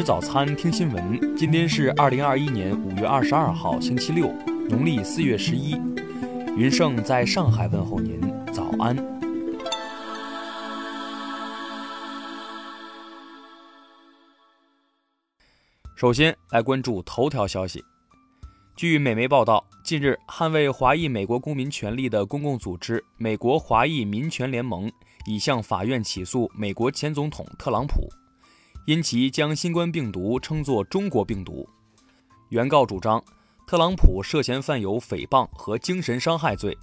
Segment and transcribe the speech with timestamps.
[0.00, 1.36] 吃早餐，听新闻。
[1.36, 4.32] 今天是二零二一年五月二十二号，星期六，
[4.70, 5.72] 农历四月十一。
[6.56, 8.18] 云盛在上海问候您，
[8.50, 8.96] 早安。
[15.94, 17.84] 首先来关注头条消息。
[18.74, 24.90] 据美媒报道，近日，捍卫华裔美国公民权利的公共组织“美国华裔民权联盟”
[25.28, 28.08] 已向法院起诉美国前总统特朗普。
[28.86, 31.68] 因其将新冠病毒称作中国病毒，
[32.48, 33.22] 原告主张
[33.66, 36.76] 特朗普涉嫌犯有诽谤和精神伤害罪，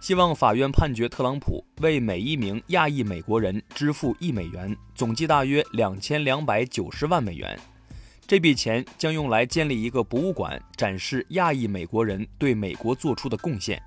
[0.00, 7.58] 希望法院判决特朗普为每一名亚裔美国人支付一美元，总计大约两千两百九十万美元。
[8.26, 13.82] 这笔钱将用来建立一个博物馆，展示亚裔美国人对美国做出的贡献。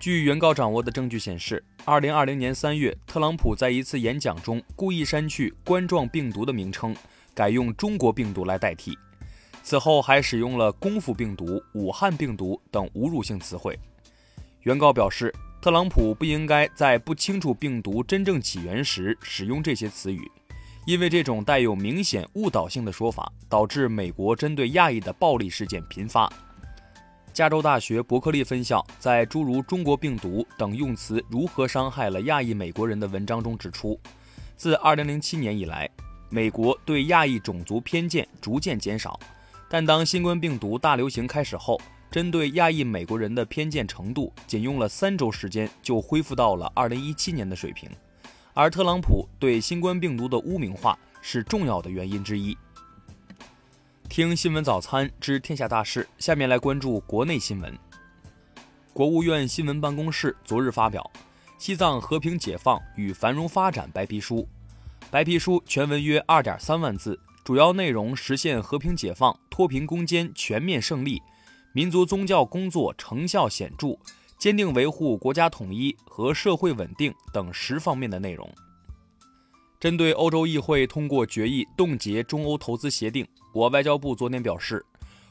[0.00, 6.94] 据原告掌握的证据显示，二零二零年三月，特朗普在一次演讲中故意删去冠状病毒的名称，
[7.34, 8.96] 改用中国病毒来代替。
[9.60, 13.76] 此后还使用了功夫病毒、武汉病毒等侮辱性词汇。
[14.62, 20.30] 原告表示，特朗普不应该在不清楚病毒真正起源时使用这些词语，
[20.86, 26.32] 因为这种带有明显误导性的说法，导致美国针对亚裔的暴力事件频发。
[27.38, 33.96] 加州大学伯克利分校在诸如“中国病毒”等用词如何伤害了亚裔美国人的文章中指出，
[34.56, 35.88] 自2007年以来，
[36.30, 39.20] 美国对亚裔种族偏见逐渐减少，
[39.68, 47.88] 但当新冠病毒大流行开始后，针对亚裔美国人的偏见程度仅用了三周时间就恢复到了2017年的水平，
[48.52, 52.58] 而特朗普对新冠病毒的污名化是重要的原因之一。
[54.08, 57.78] 听新闻早餐知天下大事，下面来关注国内新闻。
[58.92, 61.08] 国务院新闻办公室昨日发表
[61.58, 64.36] 《西藏和平解放与繁荣发展白皮书》，
[65.10, 71.22] 白皮书全文约二点三万字，主要内容实现和平解放、脱贫攻坚全面胜利，
[71.72, 73.98] 民族宗教工作成效显著，
[74.38, 78.50] 坚定维护国家统一和社会稳定等十方面的内容。
[79.80, 83.24] 针对欧洲议会通过决议冻结中欧投资协定，
[83.54, 84.84] 我外交部昨天表示，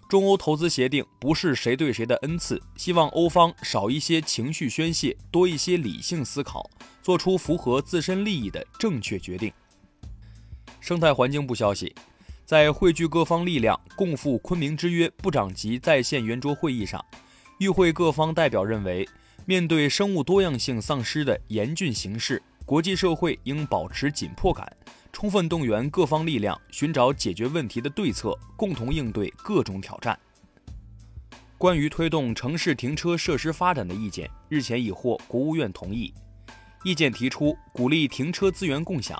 [0.07, 6.69] 中欧投资协定不是谁对谁的恩赐，希望欧方少一些情绪宣泄，多一些理性思考，
[7.01, 9.51] 做出符合自身利益的正确决定。
[10.79, 11.93] 生态环境部消息，
[12.45, 17.03] 在汇聚各方力量共赴《昆明之约》部长级在线圆桌会议上，
[17.59, 19.05] 与会各方代表认为，
[19.45, 22.41] 面对生物多样性丧失的严峻形势。
[22.67, 24.69] 国际社会应保持紧迫感，
[25.13, 30.19] 充分动员各方力量，寻找解决问题的对策，共同应对各种挑战。
[31.57, 36.13] 关于推动城市停车设施发展的意见，日前已获国务院同意。
[36.83, 39.17] 意见提出，鼓励停车资源共享，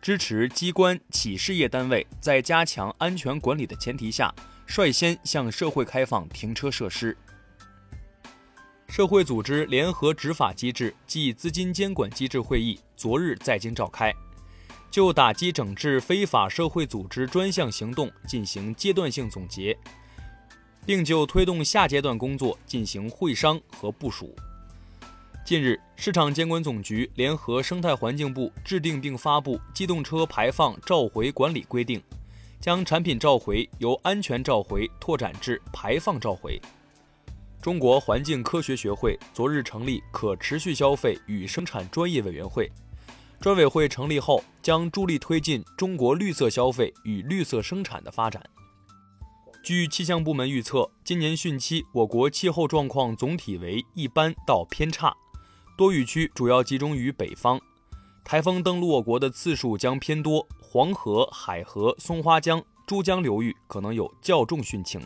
[0.00, 4.34] 支持机关企事业单位在加强安全管理的前提下，
[4.66, 7.16] 率先向社会开放停车设施。
[8.92, 14.14] 社会组织联合执法机制暨资金监管机制会议昨日在京召开，
[14.90, 19.74] 就打击整治非法社会组织专项行动进行阶段性总结，
[20.84, 24.36] 并就推动下阶段工作进行会商和部署。
[25.42, 31.98] 近日，市场监管总局联合生态环境部制定并发布《机动车排放召回管理规定》，
[32.60, 36.60] 将产品召回由安全召回拓展至排放召回。
[37.62, 42.68] 中国环境科学学会昨日成立可持续消费与生产专业委员会，
[43.38, 48.42] 专委会成立后将助力推进中国绿色消费与绿色生产的发展。
[49.62, 55.14] 据气象部门预测，今年汛期我国气候状况总体为一般到偏差，
[55.78, 57.60] 多雨区主要集中于北方，
[58.24, 65.00] 台风登陆我国的次数将偏多，黄河、海河、松花江、珠江流域可能有较重汛情。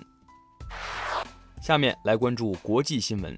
[1.66, 3.37] 下面来关注国际新闻。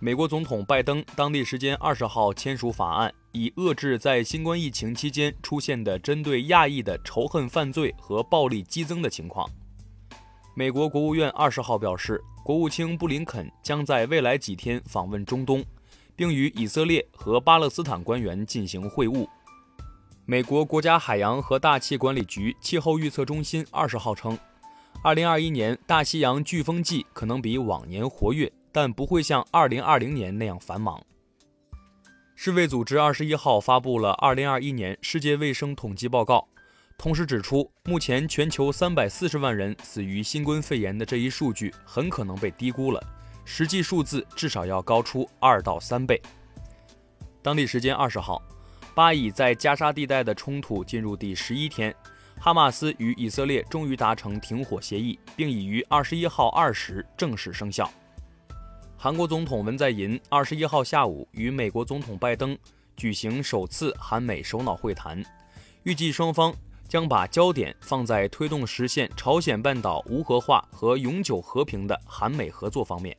[0.00, 9.48] 美国总统拜登当地时间二十号签署法案，以遏制在新冠疫情期间出现的针对亚裔的仇恨犯罪和暴力激增的情况。
[10.56, 15.64] 美国国务院二十号表示，国务卿布林肯将在未来几天访问中东，
[16.16, 19.24] 并与以色列和巴勒斯坦官员进行会晤。
[20.24, 24.36] 美国国家海洋和大气管理局气候预测中心二十号称。
[25.02, 31.00] 二零二一年大西洋飓风季可能比往年活跃，但不会像二零二零年那样繁忙。
[32.36, 36.46] 世卫组织二十一号发布了二零二一年世界卫生统计报告，
[36.96, 43.00] 同时指出，目前全球三百四十万人死于新冠肺炎的这一数据很可能被低估了，
[43.44, 46.20] 实际数字至少要高出二到三倍。
[47.42, 48.40] 当地时间二十号，
[48.94, 51.92] 巴以在加沙地带的冲突进入第十一天。
[52.38, 57.90] 哈马斯与以色列终于达成停火协议，并已于二十一号二时正式生效。
[58.96, 62.56] 韩国总统文在寅二十一号下午与美国总统拜登
[62.96, 65.24] 举行首次韩美首脑会谈，
[65.82, 66.54] 预计双方
[66.88, 73.16] 将把焦点放在推动实现朝鲜半岛无核化和永久和平的韩美合作方面。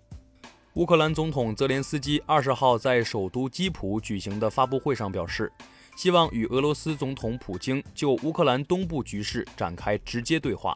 [0.75, 5.51] 乌克兰总统泽连斯基二十号在首都基辅举行的发布会上表示，
[5.95, 10.74] 希望与俄罗斯总统普京就乌克兰东部局势展开直接对话。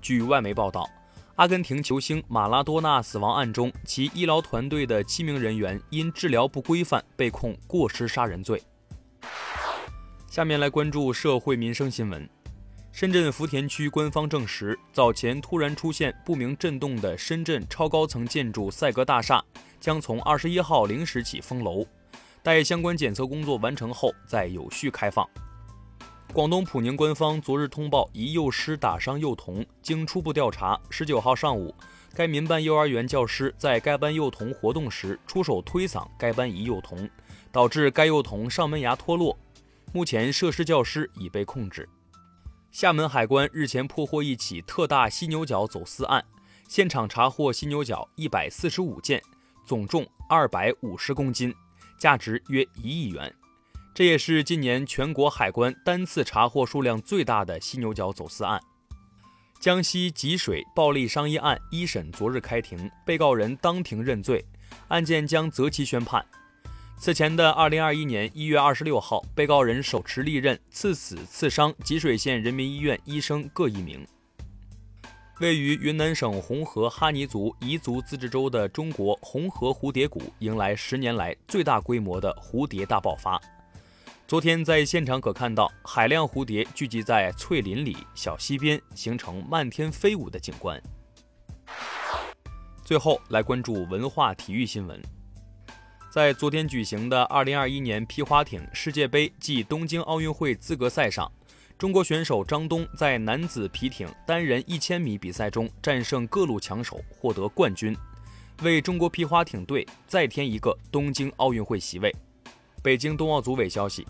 [0.00, 0.88] 据外媒报道，
[1.36, 8.62] 阿根廷球星马拉多纳死亡案中，其医疗团队的七名人员因治疗不规范被控过失杀人罪。
[10.28, 12.28] 下面来关注社会民生新闻。
[12.90, 19.44] 深圳福田区官方证实，早前突然出现不明震动的深圳超高层建筑赛格大厦
[19.78, 21.86] 将从二十一号零时起封楼，
[22.42, 25.28] 待相关检测工作完成后再有序开放。
[26.32, 31.74] 广东普宁官方昨日通报一幼师打伤幼童，经初步调查，十九号上午，
[32.14, 37.08] 该民办幼儿园教师在该班幼童活动时出手推搡该班一幼童，
[37.50, 39.36] 导致该幼童上门牙脱落。
[39.92, 41.88] 目前涉事教师已被控制。
[42.70, 46.22] 厦门海关日前破获一起特大犀牛角走私案，
[46.68, 49.22] 现场查获犀牛角一百四十五件，
[49.64, 51.54] 总重二百五十公斤，
[51.98, 53.34] 价值约一亿元。
[53.94, 58.60] 这也是今年全国海关单次查获数量最大的犀牛角走私案。
[59.60, 64.44] 江西吉水暴力伤医案一审昨日开庭，被告人当庭认罪，
[64.86, 66.24] 案件将择期宣判。
[66.96, 74.06] 此前的二零二一年一月二十六号，被告人手持利刃刺死、刺伤吉水县人民医院医生各一名。
[75.40, 83.40] 位于云南省红河哈尼族彝族自治州的中国红河蝴蝶谷迎来十年来最大规模的蝴蝶大爆发。
[84.26, 90.82] 昨天在现场可看到海量蝴蝶聚集在翠林里、小溪边，形成漫天飞舞的景观。
[92.84, 95.00] 最后来关注文化体育新闻。
[96.10, 101.30] 在昨天举行的2021年皮划艇世界杯暨东京奥运会资格赛上，
[101.78, 107.96] 中国选手张东在男子皮艇单人1000米比赛中战胜各路强手，获得冠军，
[108.64, 112.12] 为中国皮划艇队再添一个东京奥运会席位。
[112.82, 114.04] 北京冬奥组委消息，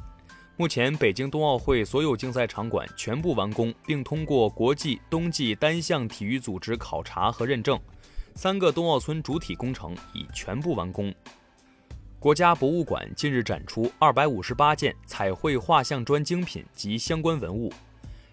[0.56, 7.79] 目前北京冬奥会所有竞赛场馆全部完工，并通过国际冬季单项体育组织考察和认证，
[8.35, 11.14] 三个冬奥村主体工程已全部完工。
[12.20, 17.73] 国家博物馆近日展出二百五十八件彩绘画像砖精品及相关文物，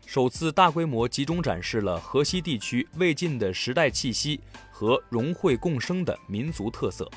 [0.08, 4.42] 首次大规模集中展示了河西地区魏晋的时代气息
[4.72, 7.08] 和融汇共生的民族特色。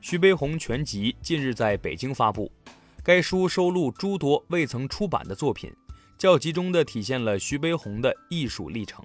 [0.00, 2.50] 徐悲鸿全集近日在北京发布，
[3.04, 5.70] 该书收录诸多未曾出版的作品，
[6.16, 9.04] 较集中地体现了徐悲鸿的艺术历程。